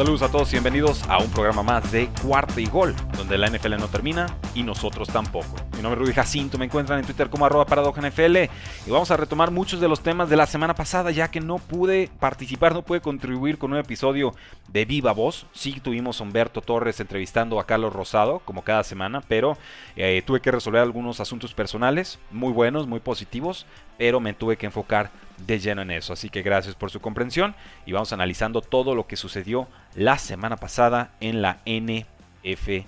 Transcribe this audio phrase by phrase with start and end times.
[0.00, 3.50] Saludos a todos y bienvenidos a un programa más de Cuarta y Gol, donde la
[3.50, 5.69] NFL no termina y nosotros tampoco.
[5.80, 8.36] Mi nombre es Rudy Jacinto, me encuentran en Twitter como arroba NFL
[8.86, 11.56] y vamos a retomar muchos de los temas de la semana pasada ya que no
[11.56, 14.34] pude participar, no pude contribuir con un episodio
[14.68, 15.46] de Viva Voz.
[15.54, 19.56] Sí tuvimos a Humberto Torres entrevistando a Carlos Rosado como cada semana, pero
[19.96, 23.64] eh, tuve que resolver algunos asuntos personales muy buenos, muy positivos,
[23.96, 25.10] pero me tuve que enfocar
[25.46, 26.12] de lleno en eso.
[26.12, 27.54] Así que gracias por su comprensión
[27.86, 32.84] y vamos analizando todo lo que sucedió la semana pasada en la NFL.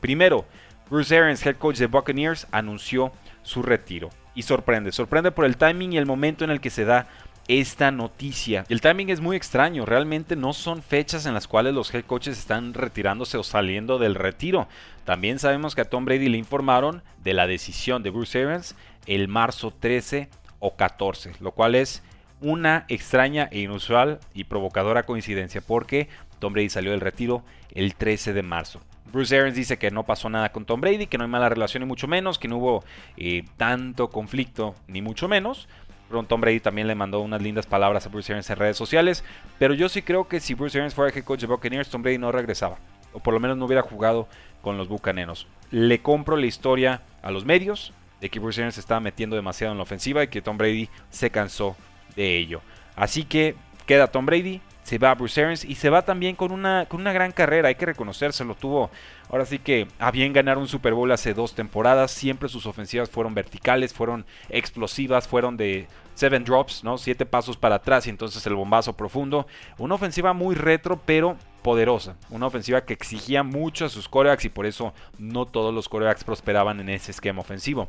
[0.00, 0.44] Primero,
[0.90, 4.10] Bruce Arians, head coach de Buccaneers, anunció su retiro.
[4.34, 7.06] Y sorprende, sorprende por el timing y el momento en el que se da
[7.46, 8.64] esta noticia.
[8.68, 12.38] El timing es muy extraño, realmente no son fechas en las cuales los head coaches
[12.38, 14.68] están retirándose o saliendo del retiro.
[15.04, 18.74] También sabemos que a Tom Brady le informaron de la decisión de Bruce Arians
[19.06, 22.02] el marzo 13 o 14, lo cual es
[22.40, 28.32] una extraña e inusual y provocadora coincidencia porque Tom Brady salió del retiro el 13
[28.32, 28.80] de marzo.
[29.12, 31.82] Bruce Arians dice que no pasó nada con Tom Brady, que no hay mala relación
[31.82, 32.84] ni mucho menos, que no hubo
[33.16, 35.68] eh, tanto conflicto ni mucho menos.
[36.08, 39.24] Pero Tom Brady también le mandó unas lindas palabras a Bruce Arians en redes sociales.
[39.58, 42.02] Pero yo sí creo que si Bruce Arians fuera el head coach de Buccaneers, Tom
[42.02, 42.78] Brady no regresaba.
[43.12, 44.28] O por lo menos no hubiera jugado
[44.60, 45.46] con los Bucaneros.
[45.70, 49.72] Le compro la historia a los medios de que Bruce Arians se estaba metiendo demasiado
[49.72, 51.76] en la ofensiva y que Tom Brady se cansó
[52.16, 52.60] de ello.
[52.96, 53.54] Así que
[53.86, 57.00] queda Tom Brady, se va a Bruce Arians y se va también con una, con
[57.00, 58.90] una gran carrera, hay que reconocérselo, tuvo
[59.28, 63.10] ahora sí que a bien ganar un Super Bowl hace dos temporadas, siempre sus ofensivas
[63.10, 66.98] fueron verticales, fueron explosivas, fueron de seven drops, ¿no?
[66.98, 69.46] Siete pasos para atrás y entonces el bombazo profundo,
[69.78, 74.48] una ofensiva muy retro pero poderosa, una ofensiva que exigía mucho a sus corebacks y
[74.48, 77.86] por eso no todos los corebacks prosperaban en ese esquema ofensivo.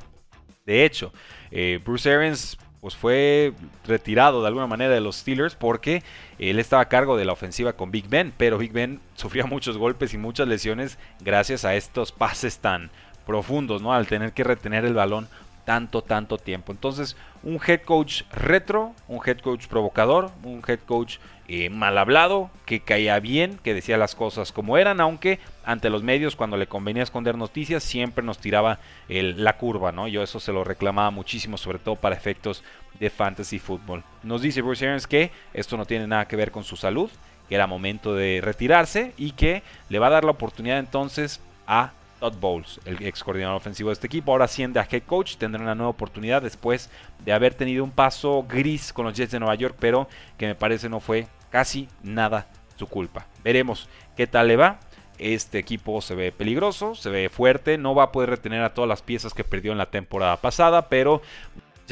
[0.65, 1.11] De hecho,
[1.49, 3.53] eh, Bruce Arians pues fue
[3.85, 6.03] retirado de alguna manera de los Steelers porque
[6.39, 9.77] él estaba a cargo de la ofensiva con Big Ben, pero Big Ben sufría muchos
[9.77, 12.89] golpes y muchas lesiones gracias a estos pases tan
[13.25, 13.93] profundos, ¿no?
[13.93, 15.29] Al tener que retener el balón
[15.65, 16.71] tanto, tanto tiempo.
[16.71, 21.17] Entonces, un head coach retro, un head coach provocador, un head coach
[21.47, 26.03] eh, mal hablado, que caía bien, que decía las cosas como eran, aunque ante los
[26.03, 28.79] medios cuando le convenía esconder noticias siempre nos tiraba
[29.09, 30.07] la curva, ¿no?
[30.07, 32.63] Yo eso se lo reclamaba muchísimo, sobre todo para efectos
[32.99, 34.03] de fantasy football.
[34.23, 37.09] Nos dice Bruce Arians que esto no tiene nada que ver con su salud,
[37.49, 41.91] que era momento de retirarse y que le va a dar la oportunidad entonces a
[42.21, 45.59] Todd Bowles, el ex coordinador ofensivo de este equipo, ahora asciende a head coach, tendrá
[45.59, 46.91] una nueva oportunidad después
[47.25, 50.53] de haber tenido un paso gris con los Jets de Nueva York, pero que me
[50.53, 52.45] parece no fue casi nada
[52.75, 53.25] su culpa.
[53.43, 54.79] Veremos qué tal le va.
[55.17, 58.87] Este equipo se ve peligroso, se ve fuerte, no va a poder retener a todas
[58.87, 61.23] las piezas que perdió en la temporada pasada, pero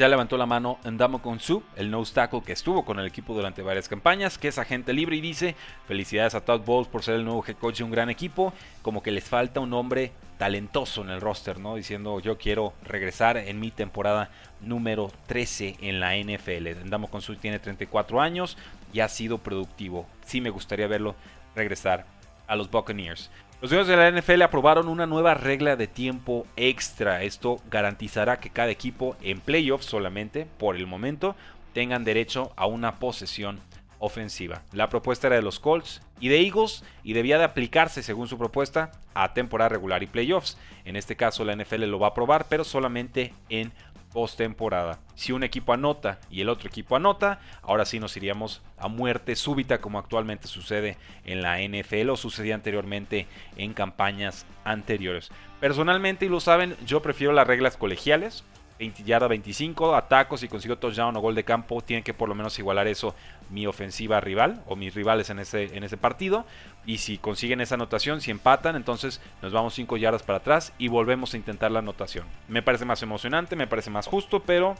[0.00, 3.60] ya levantó la mano Ndamo Su, el nose tackle que estuvo con el equipo durante
[3.60, 5.56] varias campañas, que es agente libre y dice,
[5.86, 9.02] felicidades a Todd Bowles por ser el nuevo head coach de un gran equipo, como
[9.02, 11.74] que les falta un hombre talentoso en el roster, ¿no?
[11.74, 14.30] Diciendo, yo quiero regresar en mi temporada
[14.62, 16.82] número 13 en la NFL.
[16.86, 18.56] Ndamo Su tiene 34 años
[18.94, 20.06] y ha sido productivo.
[20.24, 21.14] Sí me gustaría verlo
[21.54, 22.06] regresar
[22.46, 23.30] a los Buccaneers.
[23.60, 27.22] Los dueños de la NFL aprobaron una nueva regla de tiempo extra.
[27.24, 31.36] Esto garantizará que cada equipo en playoffs solamente, por el momento,
[31.74, 33.60] tengan derecho a una posesión
[33.98, 34.62] ofensiva.
[34.72, 38.38] La propuesta era de los Colts y de Eagles y debía de aplicarse según su
[38.38, 40.56] propuesta a temporada regular y playoffs.
[40.86, 43.72] En este caso la NFL lo va a aprobar, pero solamente en
[44.12, 44.98] postemporada.
[45.14, 49.36] Si un equipo anota y el otro equipo anota, ahora sí nos iríamos a muerte
[49.36, 53.26] súbita como actualmente sucede en la NFL o sucedía anteriormente
[53.56, 55.30] en campañas anteriores.
[55.60, 58.44] Personalmente, y lo saben, yo prefiero las reglas colegiales.
[58.80, 62.34] 20 yarda 25, atacos y consigo touchdown o gol de campo, tienen que por lo
[62.34, 63.14] menos igualar eso
[63.50, 66.46] mi ofensiva rival o mis rivales en ese, en ese partido.
[66.86, 70.88] Y si consiguen esa anotación, si empatan, entonces nos vamos 5 yardas para atrás y
[70.88, 72.24] volvemos a intentar la anotación.
[72.48, 74.76] Me parece más emocionante, me parece más justo, pero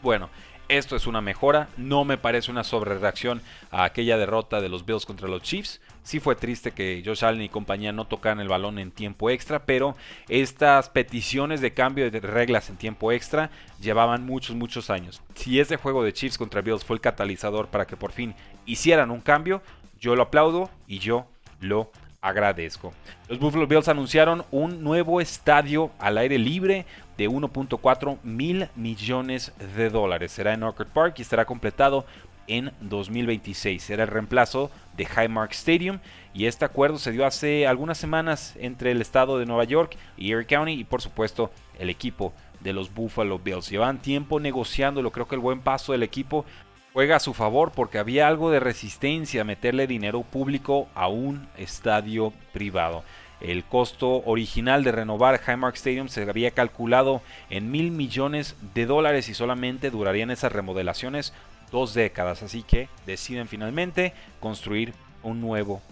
[0.00, 0.30] bueno,
[0.68, 5.04] Esto es una mejora, no me parece una sobrereacción a aquella derrota de los Bills
[5.04, 5.82] contra los Chiefs.
[6.02, 9.66] Sí fue triste que Josh Allen y compañía no tocaran el balón en tiempo extra,
[9.66, 9.94] pero
[10.28, 15.20] estas peticiones de cambio de reglas en tiempo extra llevaban muchos, muchos años.
[15.34, 18.34] Si ese juego de Chiefs contra Bills fue el catalizador para que por fin
[18.64, 19.60] hicieran un cambio,
[20.00, 21.26] yo lo aplaudo y yo
[21.60, 21.90] lo
[22.24, 22.94] agradezco.
[23.28, 29.90] Los Buffalo Bills anunciaron un nuevo estadio al aire libre de 1.4 mil millones de
[29.90, 30.32] dólares.
[30.32, 32.04] Será en Orchard Park y estará completado
[32.46, 33.82] en 2026.
[33.82, 35.98] Será el reemplazo de Highmark Stadium
[36.32, 40.32] y este acuerdo se dio hace algunas semanas entre el estado de Nueva York y
[40.32, 43.70] Erie County y por supuesto el equipo de los Buffalo Bills.
[43.70, 46.44] Llevan tiempo negociándolo, creo que el buen paso del equipo
[46.92, 51.48] juega a su favor porque había algo de resistencia a meterle dinero público a un
[51.56, 53.04] estadio privado.
[53.40, 59.28] El costo original de renovar Highmark Stadium se había calculado en mil millones de dólares
[59.28, 61.32] y solamente durarían esas remodelaciones
[61.70, 65.82] dos décadas, así que deciden finalmente construir un nuevo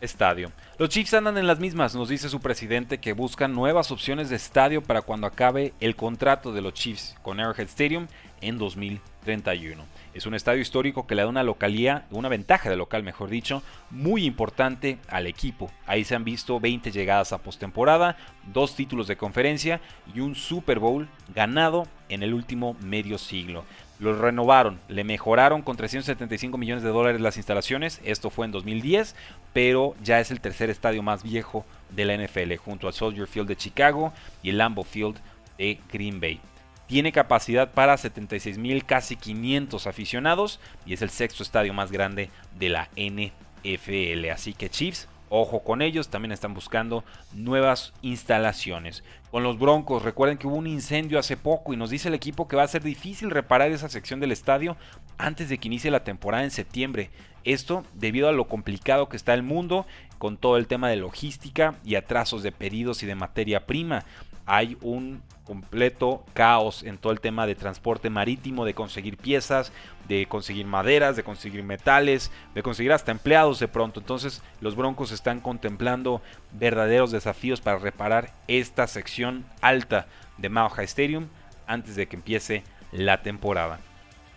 [0.00, 0.52] estadio.
[0.78, 4.36] Los Chiefs andan en las mismas, nos dice su presidente que buscan nuevas opciones de
[4.36, 8.06] estadio para cuando acabe el contrato de los Chiefs con Arrowhead Stadium
[8.40, 9.84] en 2031.
[10.14, 13.62] Es un estadio histórico que le da una localía, una ventaja de local, mejor dicho,
[13.90, 15.70] muy importante al equipo.
[15.86, 18.16] Ahí se han visto 20 llegadas a postemporada,
[18.52, 19.80] dos títulos de conferencia
[20.14, 23.64] y un Super Bowl ganado en el último medio siglo.
[24.00, 29.14] Lo renovaron, le mejoraron con 375 millones de dólares las instalaciones, esto fue en 2010,
[29.52, 33.48] pero ya es el tercer estadio más viejo de la NFL, junto al Soldier Field
[33.48, 35.16] de Chicago y el Lambeau Field
[35.58, 36.40] de Green Bay.
[36.86, 42.30] Tiene capacidad para 76 mil, casi 500 aficionados y es el sexto estadio más grande
[42.58, 44.30] de la NFL.
[44.30, 47.02] Así que Chiefs, ojo con ellos, también están buscando
[47.32, 49.02] nuevas instalaciones.
[49.30, 52.46] Con los Broncos, recuerden que hubo un incendio hace poco y nos dice el equipo
[52.46, 54.76] que va a ser difícil reparar esa sección del estadio
[55.18, 57.10] antes de que inicie la temporada en septiembre.
[57.44, 59.86] Esto debido a lo complicado que está el mundo
[60.18, 64.04] con todo el tema de logística y atrasos de pedidos y de materia prima.
[64.46, 69.72] Hay un completo caos en todo el tema de transporte marítimo, de conseguir piezas,
[70.08, 74.00] de conseguir maderas, de conseguir metales, de conseguir hasta empleados de pronto.
[74.00, 80.06] Entonces los Broncos están contemplando verdaderos desafíos para reparar esta sección alta
[80.38, 81.28] de High Stadium
[81.66, 83.80] antes de que empiece la temporada.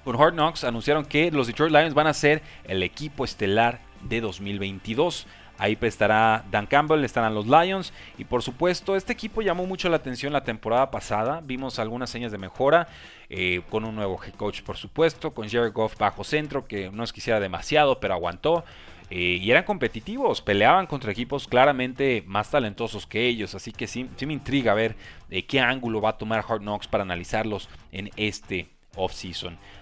[0.03, 4.21] Con Hard Knocks anunciaron que los Detroit Lions van a ser el equipo estelar de
[4.21, 5.27] 2022.
[5.57, 9.97] Ahí estará Dan Campbell, estarán los Lions y por supuesto este equipo llamó mucho la
[9.97, 11.41] atención la temporada pasada.
[11.43, 12.87] Vimos algunas señas de mejora
[13.29, 17.03] eh, con un nuevo head coach por supuesto, con Jared Goff bajo centro que no
[17.03, 18.63] es quisiera demasiado pero aguantó.
[19.09, 24.09] Eh, y eran competitivos, peleaban contra equipos claramente más talentosos que ellos, así que sí,
[24.25, 24.97] me intriga ver
[25.29, 28.67] de qué ángulo va a tomar Hard Knocks para analizarlos en este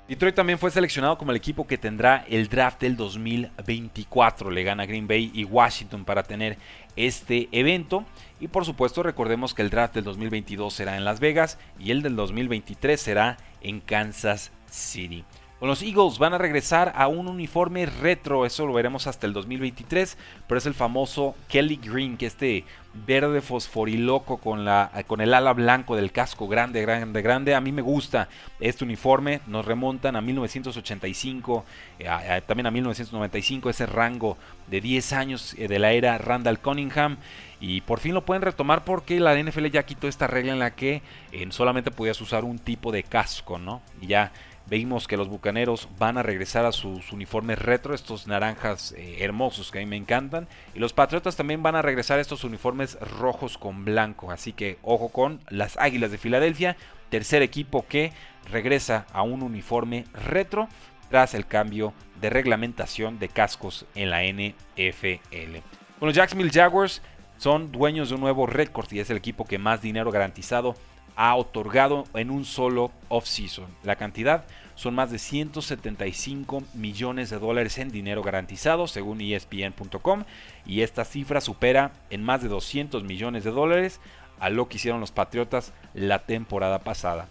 [0.08, 4.52] Detroit también fue seleccionado como el equipo que tendrá el draft del 2024.
[4.52, 6.58] Le gana Green Bay y Washington para tener
[6.96, 8.06] este evento.
[8.40, 12.02] Y por supuesto recordemos que el draft del 2022 será en Las Vegas y el
[12.02, 15.24] del 2023 será en Kansas City.
[15.68, 20.18] Los Eagles van a regresar a un uniforme retro, eso lo veremos hasta el 2023,
[20.48, 22.66] pero es el famoso Kelly Green, que este
[23.06, 27.56] verde fosforiloco con, la, con el ala blanco del casco grande, grande, grande.
[27.56, 28.30] A mí me gusta
[28.60, 31.66] este uniforme, nos remontan a 1985,
[32.00, 37.18] eh, también a 1995, ese rango de 10 años eh, de la era Randall Cunningham.
[37.60, 40.76] Y por fin lo pueden retomar porque la NFL ya quitó esta regla en la
[40.76, 43.82] que eh, solamente podías usar un tipo de casco, ¿no?
[44.02, 44.32] Y ya
[44.68, 49.70] Vimos que los Bucaneros van a regresar a sus uniformes retro, estos naranjas eh, hermosos
[49.70, 50.48] que a mí me encantan.
[50.74, 54.32] Y los Patriotas también van a regresar a estos uniformes rojos con blanco.
[54.32, 56.78] Así que ojo con las Águilas de Filadelfia,
[57.10, 58.12] tercer equipo que
[58.50, 60.68] regresa a un uniforme retro
[61.10, 65.58] tras el cambio de reglamentación de cascos en la NFL.
[66.02, 67.04] Los Jacksonville Jaguars
[67.38, 70.76] son dueños de un nuevo récord y es el equipo que más dinero garantizado
[71.16, 73.68] ha otorgado en un solo off-season.
[73.84, 74.46] La cantidad
[74.76, 80.24] son más de 175 millones de dólares en dinero garantizado, según ESPN.com,
[80.66, 84.02] y esta cifra supera en más de 200 millones de dólares
[84.40, 87.28] a lo que hicieron los Patriotas la temporada pasada.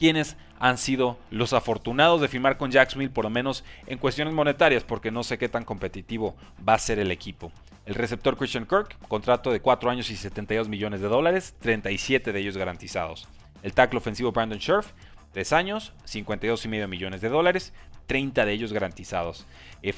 [0.00, 4.82] ¿Quiénes han sido los afortunados de firmar con Jacksonville, por lo menos en cuestiones monetarias,
[4.82, 7.52] porque no sé qué tan competitivo va a ser el equipo.
[7.86, 12.40] El receptor Christian Kirk, contrato de 4 años y 72 millones de dólares, 37 de
[12.40, 13.28] ellos garantizados.
[13.62, 14.92] El tackle ofensivo Brandon Scherf,
[15.32, 17.74] 3 años, 52,5 millones de dólares,
[18.06, 19.46] 30 de ellos garantizados.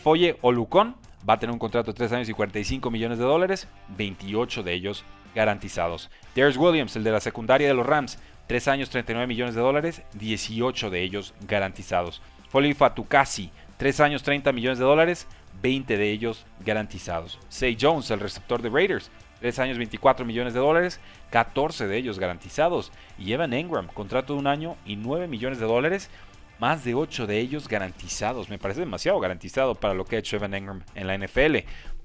[0.03, 0.97] Foye Olucon
[1.29, 4.73] va a tener un contrato de 3 años y 45 millones de dólares, 28 de
[4.73, 6.11] ellos garantizados.
[6.35, 10.03] Darius Williams, el de la secundaria de los Rams, 3 años 39 millones de dólares,
[10.15, 12.21] 18 de ellos garantizados.
[12.49, 15.27] Foley Fatukasi, 3 años 30 millones de dólares,
[15.63, 17.39] 20 de ellos garantizados.
[17.49, 19.11] Say Jones, el receptor de Raiders,
[19.41, 22.93] 3 años 24 millones de dólares, 14 de ellos garantizados.
[23.19, 26.11] Y Evan Engram, contrato de un año y 9 millones de dólares,
[26.59, 28.49] más de 8 de ellos garantizados.
[28.49, 31.59] Me parece demasiado garantizado para lo que ha hecho Evan Engram en la NFL.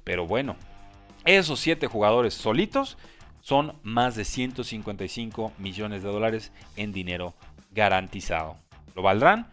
[0.04, 0.56] Pero bueno,
[1.26, 2.98] esos 7 jugadores solitos
[3.42, 7.34] son más de 155 millones de dólares en dinero
[7.72, 8.58] garantizado.
[8.96, 9.48] ¿Lo valdrán?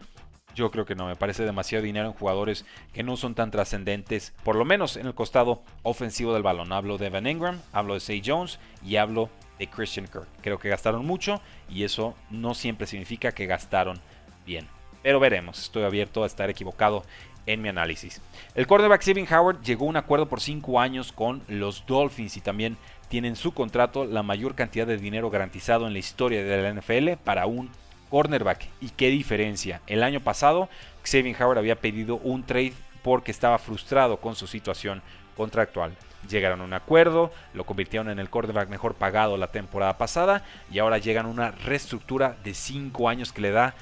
[0.59, 4.33] Yo creo que no, me parece demasiado dinero en jugadores que no son tan trascendentes,
[4.43, 6.73] por lo menos en el costado ofensivo del balón.
[6.73, 10.27] Hablo de Evan Ingram, hablo de Say Jones y hablo de Christian Kirk.
[10.41, 11.39] Creo que gastaron mucho
[11.69, 14.01] y eso no siempre significa que gastaron
[14.45, 14.67] bien.
[15.01, 17.05] Pero veremos, estoy abierto a estar equivocado
[17.45, 18.21] en mi análisis.
[18.53, 22.41] El quarterback Steven Howard llegó a un acuerdo por 5 años con los Dolphins y
[22.41, 22.75] también
[23.07, 26.73] tiene en su contrato la mayor cantidad de dinero garantizado en la historia de la
[26.73, 27.71] NFL para un
[28.09, 28.67] cornerback.
[28.81, 29.81] ¿Y qué diferencia?
[29.87, 30.69] El año pasado,
[31.03, 32.73] Xavier Howard había pedido un trade
[33.03, 35.01] porque estaba frustrado con su situación
[35.37, 35.95] contractual.
[36.29, 40.79] Llegaron a un acuerdo, lo convirtieron en el cornerback mejor pagado la temporada pasada y
[40.79, 43.73] ahora llegan a una reestructura de 5 años que le da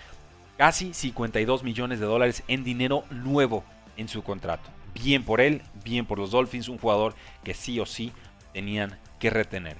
[0.57, 3.63] casi 52 millones de dólares en dinero nuevo
[3.95, 4.69] en su contrato.
[4.93, 8.11] Bien por él, bien por los Dolphins, un jugador que sí o sí
[8.53, 9.77] tenían que retener.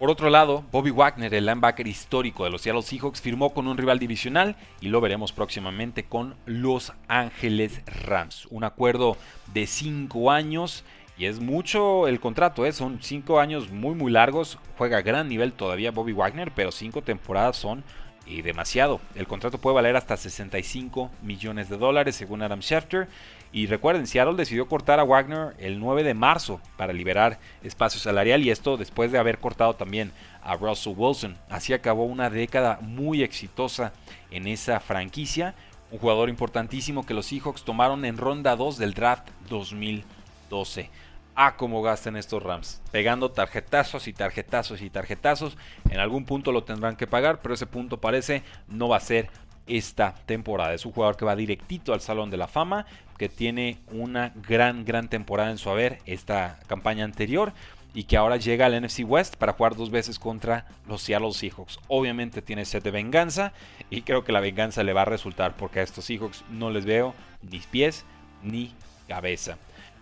[0.00, 3.76] Por otro lado, Bobby Wagner, el linebacker histórico de los Seattle Seahawks, firmó con un
[3.76, 8.46] rival divisional y lo veremos próximamente con Los Ángeles Rams.
[8.48, 9.18] Un acuerdo
[9.52, 10.84] de 5 años
[11.18, 12.72] y es mucho el contrato, ¿eh?
[12.72, 14.58] son 5 años muy muy largos.
[14.78, 17.84] Juega a gran nivel todavía Bobby Wagner, pero 5 temporadas son
[18.24, 19.02] y demasiado.
[19.14, 23.06] El contrato puede valer hasta 65 millones de dólares según Adam Schefter.
[23.52, 28.42] Y recuerden, Seattle decidió cortar a Wagner el 9 de marzo para liberar espacio salarial
[28.42, 31.36] y esto después de haber cortado también a Russell Wilson.
[31.48, 33.92] Así acabó una década muy exitosa
[34.30, 35.54] en esa franquicia.
[35.90, 40.88] Un jugador importantísimo que los Seahawks tomaron en ronda 2 del draft 2012
[41.34, 45.56] a cómo gastan estos Rams, pegando tarjetazos y tarjetazos y tarjetazos.
[45.88, 49.30] En algún punto lo tendrán que pagar, pero ese punto parece no va a ser
[49.66, 50.74] esta temporada.
[50.74, 52.86] Es un jugador que va directito al Salón de la Fama,
[53.18, 57.52] que tiene una gran, gran temporada en su haber esta campaña anterior
[57.92, 61.78] y que ahora llega al NFC West para jugar dos veces contra los Seattle Seahawks.
[61.88, 63.52] Obviamente tiene sed de venganza
[63.90, 66.84] y creo que la venganza le va a resultar porque a estos Seahawks no les
[66.84, 68.04] veo ni pies
[68.42, 68.74] ni
[69.08, 69.58] cabeza.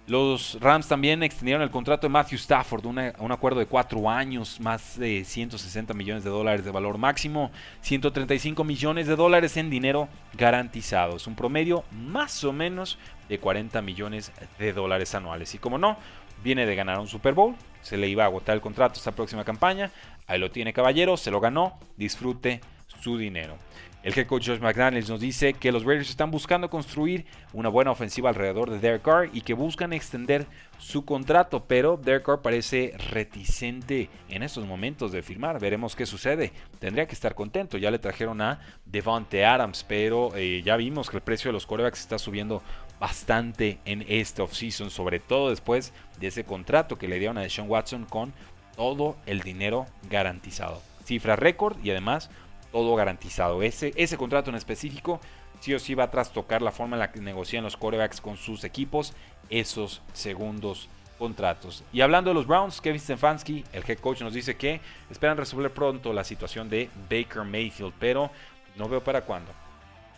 [0.08, 4.98] Los Rams también extendieron el contrato de Matthew Stafford, un acuerdo de cuatro años, más
[4.98, 7.50] de 160 millones de dólares de valor máximo,
[7.82, 11.16] 135 millones de dólares en dinero garantizado.
[11.16, 12.98] Es un promedio más o menos
[13.28, 15.54] de 40 millones de dólares anuales.
[15.54, 15.98] Y como no,
[16.42, 19.44] viene de ganar un Super Bowl, se le iba a agotar el contrato esta próxima
[19.44, 19.90] campaña,
[20.26, 22.62] ahí lo tiene caballero, se lo ganó, disfrute
[23.02, 23.58] su dinero.
[24.04, 27.90] El head coach Josh McDaniels nos dice que los Raiders están buscando construir una buena
[27.90, 30.46] ofensiva alrededor de Derek Carr y que buscan extender
[30.78, 35.58] su contrato, pero Derek Carr parece reticente en estos momentos de firmar.
[35.58, 36.52] Veremos qué sucede.
[36.78, 37.76] Tendría que estar contento.
[37.76, 41.66] Ya le trajeron a Devante Adams, pero eh, ya vimos que el precio de los
[41.66, 42.62] corebacks está subiendo
[43.00, 47.68] bastante en este offseason, sobre todo después de ese contrato que le dieron a Deshaun
[47.68, 48.32] Watson con
[48.76, 50.80] todo el dinero garantizado.
[51.04, 52.30] Cifra récord y además
[52.72, 53.62] todo garantizado.
[53.62, 55.20] Ese, ese contrato en específico
[55.60, 58.36] sí o sí va a trastocar la forma en la que negocian los quarterbacks con
[58.36, 59.12] sus equipos
[59.50, 61.82] esos segundos contratos.
[61.92, 65.72] Y hablando de los Browns, Kevin Stefanski, el head coach, nos dice que esperan resolver
[65.72, 68.30] pronto la situación de Baker Mayfield, pero
[68.76, 69.50] no veo para cuándo.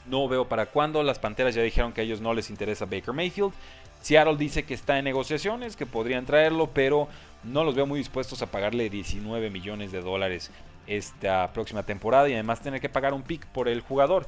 [0.06, 1.02] No veo para cuándo.
[1.02, 3.52] Las Panteras ya dijeron que a ellos no les interesa Baker Mayfield.
[4.02, 7.08] Seattle dice que está en negociaciones, que podrían traerlo, pero
[7.44, 10.50] no los veo muy dispuestos a pagarle 19 millones de dólares
[10.90, 14.26] esta próxima temporada y además tener que pagar un pick por el jugador.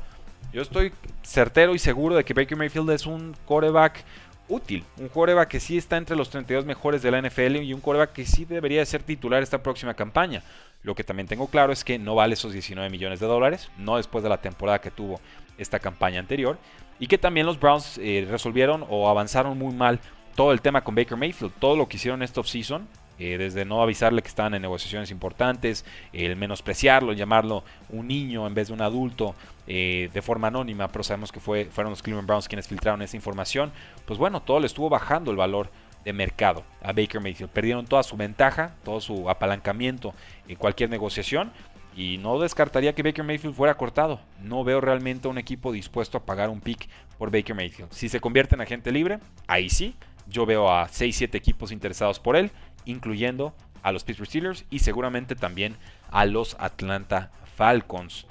[0.52, 0.92] Yo estoy
[1.22, 4.04] certero y seguro de que Baker Mayfield es un coreback
[4.48, 7.80] útil, un coreback que sí está entre los 32 mejores de la NFL y un
[7.80, 10.42] coreback que sí debería ser titular esta próxima campaña.
[10.82, 13.96] Lo que también tengo claro es que no vale esos 19 millones de dólares, no
[13.96, 15.20] después de la temporada que tuvo
[15.58, 16.58] esta campaña anterior,
[16.98, 20.00] y que también los Browns eh, resolvieron o avanzaron muy mal
[20.34, 22.88] todo el tema con Baker Mayfield, todo lo que hicieron esta offseason
[23.18, 28.54] eh, desde no avisarle que estaban en negociaciones importantes, el menospreciarlo, llamarlo un niño en
[28.54, 29.34] vez de un adulto
[29.66, 33.16] eh, de forma anónima, pero sabemos que fue, fueron los Cleveland Browns quienes filtraron esa
[33.16, 33.72] información,
[34.06, 35.70] pues bueno, todo le estuvo bajando el valor
[36.04, 37.50] de mercado a Baker Mayfield.
[37.50, 40.14] Perdieron toda su ventaja, todo su apalancamiento
[40.48, 41.52] en cualquier negociación.
[41.94, 44.20] Y no descartaría que Baker Mayfield fuera cortado.
[44.40, 46.88] No veo realmente un equipo dispuesto a pagar un pick
[47.18, 47.92] por Baker Mayfield.
[47.92, 49.94] Si se convierte en agente libre, ahí sí.
[50.26, 52.52] Yo veo a 6-7 equipos interesados por él
[52.84, 55.76] incluyendo a los Pittsburgh Steelers y seguramente también
[56.10, 58.26] a los Atlanta Falcons.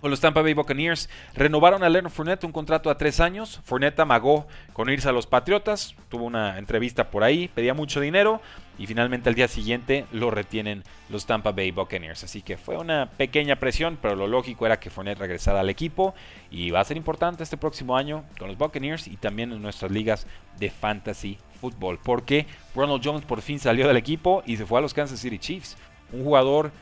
[0.00, 3.60] Con los Tampa Bay Buccaneers renovaron a Leonard Fournette un contrato a tres años.
[3.62, 8.40] Fournette amagó con irse a los Patriotas, tuvo una entrevista por ahí, pedía mucho dinero
[8.78, 12.24] y finalmente al día siguiente lo retienen los Tampa Bay Buccaneers.
[12.24, 16.14] Así que fue una pequeña presión, pero lo lógico era que Fournette regresara al equipo
[16.50, 19.90] y va a ser importante este próximo año con los Buccaneers y también en nuestras
[19.90, 20.26] ligas
[20.58, 24.82] de fantasy football, porque Ronald Jones por fin salió del equipo y se fue a
[24.82, 25.76] los Kansas City Chiefs.
[26.12, 26.72] Un jugador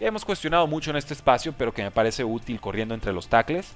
[0.00, 3.74] hemos cuestionado mucho en este espacio, pero que me parece útil corriendo entre los tackles.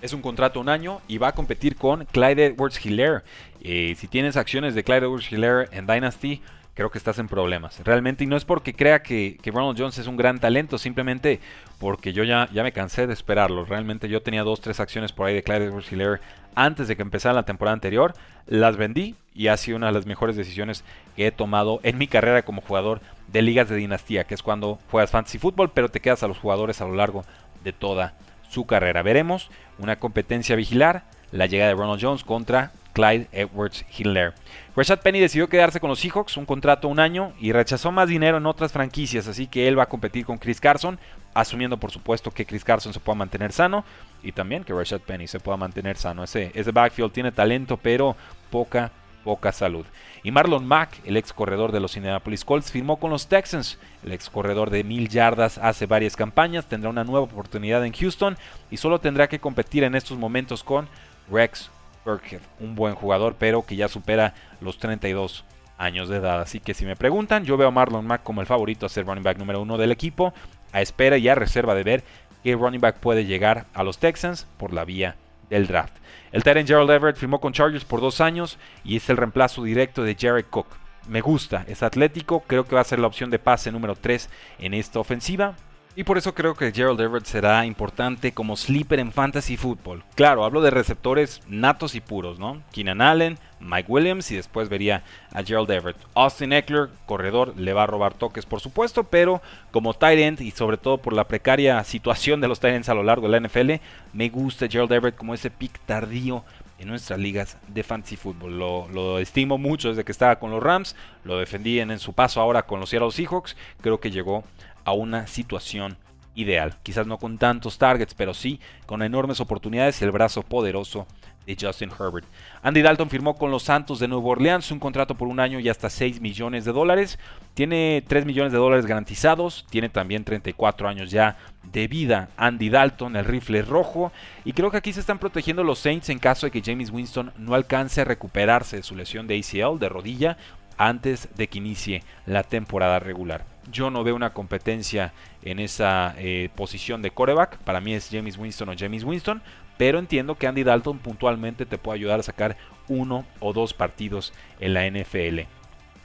[0.00, 3.20] Es un contrato un año y va a competir con Clyde Edwards Hilaire.
[3.60, 6.40] Eh, si tienes acciones de Clyde Edwards Hilaire en Dynasty,
[6.80, 7.78] creo que estás en problemas.
[7.84, 11.38] Realmente, y no es porque crea que, Ronald Jones es un gran talento, simplemente
[11.78, 13.66] porque yo ya, ya me cansé de esperarlo.
[13.66, 16.22] Realmente yo tenía dos, tres acciones por ahí de Clyde Edwards
[16.54, 18.14] antes de que empezara la temporada anterior.
[18.46, 20.82] Las vendí y ha sido una de las mejores decisiones
[21.16, 24.78] que he tomado en mi carrera como jugador de ligas de dinastía, que es cuando
[24.90, 27.26] juegas fantasy fútbol, pero te quedas a los jugadores a lo largo
[27.62, 28.14] de toda
[28.48, 29.02] su carrera.
[29.02, 34.34] Veremos una competencia vigilar, la llegada de Ronald Jones contra Clyde Edwards Hiller.
[34.76, 38.38] Rashad Penny decidió quedarse con los Seahawks, un contrato un año, y rechazó más dinero
[38.38, 40.98] en otras franquicias, así que él va a competir con Chris Carson,
[41.34, 43.84] asumiendo por supuesto que Chris Carson se pueda mantener sano
[44.22, 46.24] y también que Rashad Penny se pueda mantener sano.
[46.24, 48.16] Ese, ese backfield tiene talento, pero
[48.50, 48.92] poca
[49.24, 49.84] poca salud.
[50.22, 53.78] Y Marlon Mack, el ex corredor de los Indianapolis Colts, firmó con los Texans.
[54.02, 58.36] El ex corredor de mil yardas hace varias campañas, tendrá una nueva oportunidad en Houston
[58.70, 60.88] y solo tendrá que competir en estos momentos con
[61.30, 61.70] Rex
[62.04, 65.44] Burkhead, un buen jugador, pero que ya supera los 32
[65.78, 66.40] años de edad.
[66.40, 69.06] Así que si me preguntan, yo veo a Marlon Mack como el favorito a ser
[69.06, 70.34] running back número uno del equipo,
[70.72, 72.04] a espera y a reserva de ver
[72.42, 75.16] qué running back puede llegar a los Texans por la vía
[75.48, 75.94] del draft.
[76.32, 80.04] El Tyrant Gerald Everett firmó con Chargers por dos años y es el reemplazo directo
[80.04, 80.66] de Jared Cook.
[81.08, 84.28] Me gusta, es atlético, creo que va a ser la opción de pase número 3
[84.60, 85.56] en esta ofensiva.
[85.96, 90.04] Y por eso creo que Gerald Everett será importante como sleeper en fantasy football.
[90.14, 92.62] Claro, hablo de receptores natos y puros, ¿no?
[92.70, 95.96] Keenan Allen, Mike Williams y después vería a Gerald Everett.
[96.14, 99.42] Austin Eckler, corredor, le va a robar toques por supuesto, pero
[99.72, 102.94] como tight end y sobre todo por la precaria situación de los tight ends a
[102.94, 103.72] lo largo de la NFL,
[104.12, 106.44] me gusta Gerald Everett como ese pick tardío
[106.78, 108.58] en nuestras ligas de fantasy football.
[108.58, 112.40] Lo, estimo mucho desde que estaba con los Rams, lo defendí en, en su paso
[112.40, 114.44] ahora con los Seattle Seahawks, creo que llegó
[114.84, 115.96] a una situación
[116.34, 116.76] ideal.
[116.82, 121.06] Quizás no con tantos targets, pero sí con enormes oportunidades y el brazo poderoso
[121.46, 122.26] de Justin Herbert.
[122.62, 125.68] Andy Dalton firmó con los Santos de Nueva Orleans un contrato por un año y
[125.68, 127.18] hasta 6 millones de dólares.
[127.54, 131.36] Tiene 3 millones de dólares garantizados, tiene también 34 años ya
[131.72, 132.28] de vida.
[132.36, 134.12] Andy Dalton, el rifle rojo.
[134.44, 137.32] Y creo que aquí se están protegiendo los Saints en caso de que James Winston
[137.38, 140.36] no alcance a recuperarse de su lesión de ACL, de rodilla,
[140.80, 143.44] antes de que inicie la temporada regular.
[143.70, 145.12] Yo no veo una competencia
[145.42, 147.58] en esa eh, posición de coreback.
[147.58, 149.42] Para mí es James Winston o James Winston.
[149.76, 152.56] Pero entiendo que Andy Dalton puntualmente te puede ayudar a sacar
[152.88, 155.40] uno o dos partidos en la NFL.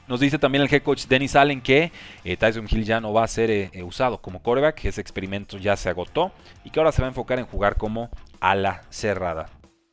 [0.10, 1.94] Nos dice también el head coach Dennis Allen que
[2.26, 5.78] eh, Tyson Hill ya no va a ser eh, usado como coreback, ese experimento ya
[5.78, 6.34] se agotó
[6.66, 8.10] y que ahora se va a enfocar en jugar como
[8.42, 9.50] ala cerrada.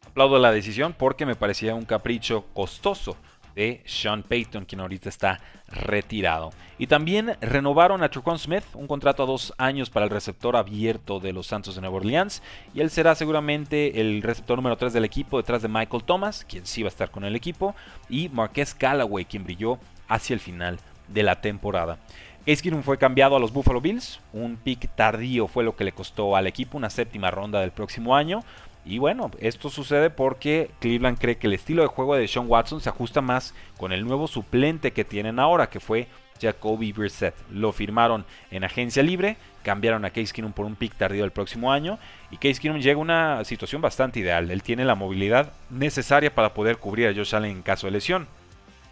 [0.06, 3.16] Aplaudo la decisión porque me parecía un capricho costoso
[3.54, 6.50] de Sean Payton, quien ahorita está retirado.
[6.78, 11.20] Y también renovaron a Trucon Smith, un contrato a dos años para el receptor abierto
[11.20, 12.42] de los Santos de Nueva Orleans.
[12.74, 16.66] Y él será seguramente el receptor número 3 del equipo, detrás de Michael Thomas, quien
[16.66, 17.74] sí va a estar con el equipo,
[18.08, 21.98] y Marquez Callaway, quien brilló hacia el final de la temporada.
[22.44, 26.34] Case fue cambiado a los Buffalo Bills, un pick tardío fue lo que le costó
[26.34, 28.42] al equipo, una séptima ronda del próximo año.
[28.84, 32.80] Y bueno, esto sucede porque Cleveland cree que el estilo de juego de Sean Watson
[32.80, 36.08] se ajusta más con el nuevo suplente que tienen ahora, que fue
[36.40, 37.34] Jacoby Brissett.
[37.52, 41.70] Lo firmaron en agencia libre, cambiaron a Case Keenum por un pick tardío el próximo
[41.70, 41.98] año
[42.32, 44.50] y Case Keenum llega a una situación bastante ideal.
[44.50, 48.26] Él tiene la movilidad necesaria para poder cubrir a Josh Allen en caso de lesión.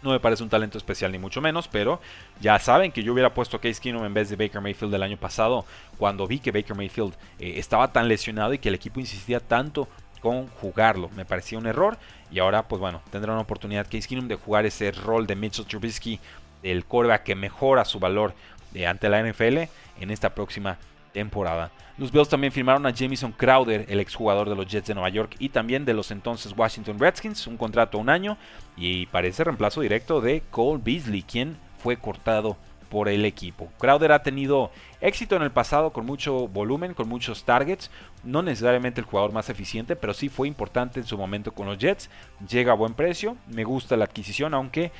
[0.03, 2.01] No me parece un talento especial ni mucho menos, pero
[2.39, 5.03] ya saben que yo hubiera puesto a Case Keenum en vez de Baker Mayfield del
[5.03, 5.65] año pasado
[5.97, 9.87] cuando vi que Baker Mayfield eh, estaba tan lesionado y que el equipo insistía tanto
[10.19, 11.09] con jugarlo.
[11.15, 11.97] Me parecía un error
[12.31, 15.65] y ahora pues bueno, tendrá una oportunidad Case Keenum de jugar ese rol de Mitchell
[15.65, 16.19] Trubisky,
[16.63, 18.33] del coreback que mejora su valor
[18.73, 19.57] eh, ante la NFL
[19.99, 20.77] en esta próxima
[21.11, 21.71] temporada.
[21.97, 25.35] Los Bills también firmaron a Jamison Crowder, el exjugador de los Jets de Nueva York
[25.39, 28.37] y también de los entonces Washington Redskins, un contrato a un año
[28.75, 32.57] y parece reemplazo directo de Cole Beasley, quien fue cortado
[32.89, 33.71] por el equipo.
[33.79, 34.69] Crowder ha tenido
[34.99, 37.89] éxito en el pasado con mucho volumen, con muchos targets,
[38.23, 41.77] no necesariamente el jugador más eficiente, pero sí fue importante en su momento con los
[41.77, 42.09] Jets,
[42.49, 44.91] llega a buen precio, me gusta la adquisición, aunque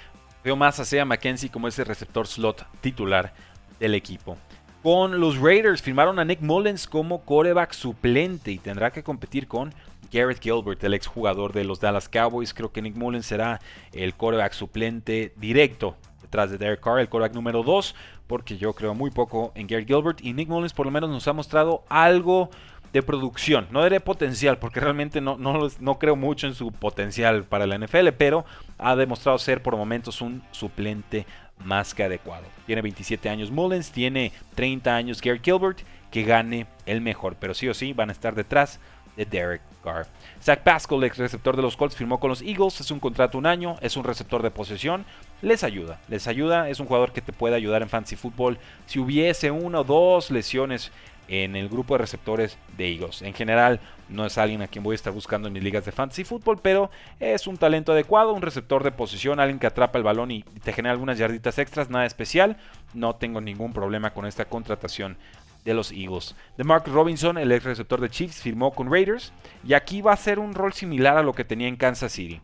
[0.44, 3.34] veo más a Sea McKenzie como ese receptor slot titular
[3.80, 4.38] del equipo.
[4.82, 5.82] Con los Raiders.
[5.82, 9.74] Firmaron a Nick Mullens como coreback suplente y tendrá que competir con
[10.12, 12.54] Garrett Gilbert, el exjugador de los Dallas Cowboys.
[12.54, 13.60] Creo que Nick Mullens será
[13.94, 17.96] el coreback suplente directo detrás de Derek Carr, el coreback número 2,
[18.28, 21.28] porque yo creo muy poco en Garrett Gilbert y Nick Mullens por lo menos nos
[21.28, 22.50] ha mostrado algo
[22.94, 23.68] de producción.
[23.72, 27.78] No diré potencial, porque realmente no, no, no, creo mucho en su potencial para la
[27.78, 28.46] NFL, pero
[28.78, 31.26] ha demostrado ser por momentos un suplente
[31.64, 32.46] más que adecuado.
[32.66, 35.80] Tiene 27 años Mullens, tiene 30 años Gary Gilbert,
[36.12, 38.80] que gane el mejor, pero sí o sí van a estar detrás
[39.16, 40.08] de Derek Carr.
[40.42, 43.46] Zach Pascal, ex receptor de los Colts, firmó con los Eagles, es un contrato un
[43.46, 45.06] año, es un receptor de posesión,
[45.42, 48.58] les ayuda, les ayuda, es un jugador que te puede ayudar en fantasy football.
[48.86, 50.92] Si hubiese una o dos lesiones
[51.32, 53.22] en el grupo de receptores de Eagles.
[53.22, 55.94] En general, no es alguien a quien voy a estar buscando en mis ligas de
[55.94, 56.92] fantasy fútbol, pero
[57.22, 60.74] es un talento adecuado, un receptor de posición, alguien que atrapa el balón y te
[60.74, 62.58] genera algunas yarditas extras, nada especial.
[62.94, 65.16] No tengo ningún problema con esta contratación
[65.64, 66.36] de los Eagles.
[66.58, 69.32] De Mark Robinson, el ex receptor de Chiefs, firmó con Raiders
[69.66, 72.42] y aquí va a ser un rol similar a lo que tenía en Kansas City.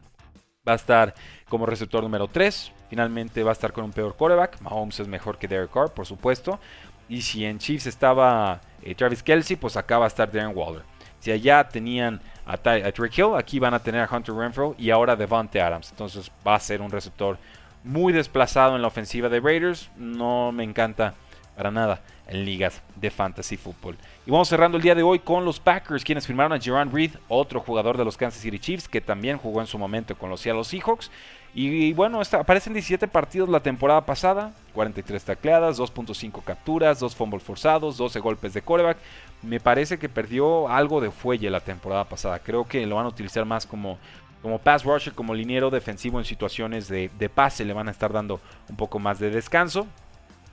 [0.68, 1.14] Va a estar
[1.50, 2.74] como receptor número 3.
[2.90, 4.62] Finalmente va a estar con un peor quarterback.
[4.62, 6.60] Mahomes es mejor que Derek Carr, por supuesto.
[7.10, 10.84] Y si en Chiefs estaba eh, Travis Kelsey, pues acá va a estar Darren Waller.
[11.20, 15.16] Si allá tenían a, a Hill, aquí van a tener a Hunter Renfro y ahora
[15.16, 15.90] Devante Adams.
[15.92, 17.38] Entonces va a ser un receptor
[17.84, 19.90] muy desplazado en la ofensiva de Raiders.
[19.96, 21.16] No me encanta
[21.56, 23.98] para nada en ligas de fantasy fútbol.
[24.26, 27.12] Y vamos cerrando el día de hoy con los Packers, quienes firmaron a Jerron Reed,
[27.28, 30.42] otro jugador de los Kansas City Chiefs, que también jugó en su momento con los
[30.42, 31.10] Seattle Seahawks.
[31.60, 37.98] Y, bueno, aparecen 17 partidos la temporada pasada, 43 tacleadas, 2.5 capturas, 2 fumbles forzados,
[37.98, 39.00] 12 golpes de coreback.
[39.42, 42.38] Me parece que perdió algo de fuelle la temporada pasada.
[42.38, 43.98] Creo que lo van a utilizar más como
[44.44, 48.14] como pass rusher, como liniero defensivo en situaciones de, de, pase, le van a estar
[48.14, 48.40] dando
[48.70, 49.88] un poco más de descanso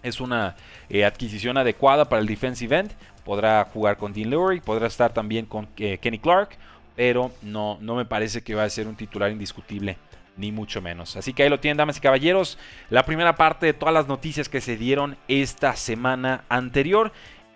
[0.03, 0.55] es una
[0.88, 2.93] eh, adquisición adecuada para el defensive end.
[3.25, 6.51] Podrá jugar con Dean Lurie, podrá estar también con eh, Kenny Clark,
[6.95, 9.97] pero no, no me parece que va a ser un titular indiscutible,
[10.37, 11.16] ni mucho menos.
[11.16, 12.59] Así que ahí lo tienen, damas y caballeros.
[12.90, 17.12] La primera parte de todas las noticias que se dieron esta semana anterior.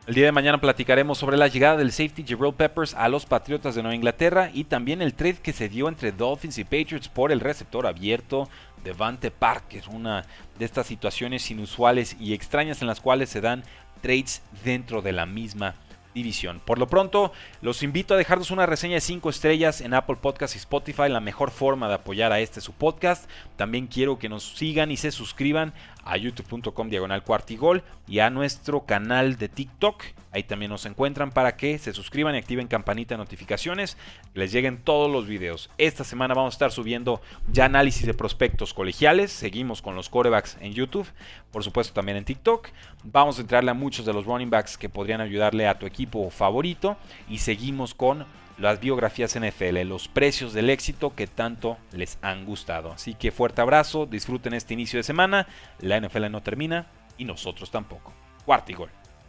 [0.07, 3.75] El día de mañana platicaremos sobre la llegada del safety Jabril Peppers a los Patriotas
[3.75, 7.31] de Nueva Inglaterra y también el trade que se dio entre Dolphins y Patriots por
[7.31, 8.49] el receptor abierto
[8.83, 10.25] Devante Parker, una
[10.59, 13.65] de estas situaciones inusuales y extrañas en las cuales se dan
[14.01, 15.75] trades dentro de la misma
[16.19, 16.61] división.
[16.65, 20.55] Por lo pronto, los invito a dejarnos una reseña de 5 estrellas en Apple Podcast
[20.55, 23.29] y Spotify, la mejor forma de apoyar a este su podcast.
[23.57, 25.73] También quiero que nos sigan y se suscriban
[26.05, 30.03] a youtube.com diagonal cuartigol y a nuestro canal de TikTok.
[30.31, 33.97] Ahí también nos encuentran para que se suscriban y activen campanita de notificaciones,
[34.35, 35.71] les lleguen todos los videos.
[35.79, 39.33] Esta semana vamos a estar subiendo ya análisis de prospectos colegiales.
[39.33, 41.09] Seguimos con los corebacks en YouTube,
[41.51, 42.69] por supuesto también en TikTok.
[43.05, 45.87] Vamos a entrarle a muchos de los running backs que podrían ayudarle a tu
[46.31, 46.97] favorito
[47.29, 48.27] y seguimos con
[48.59, 52.93] las biografías NFL, los precios del éxito que tanto les han gustado.
[52.93, 55.47] Así que fuerte abrazo, disfruten este inicio de semana,
[55.81, 58.13] la NFL no termina y nosotros tampoco.
[58.45, 58.98] Cuarto y gol.